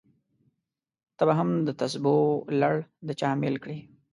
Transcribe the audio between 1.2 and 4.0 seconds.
به هم دتسبو لړ د چا امېل کړې!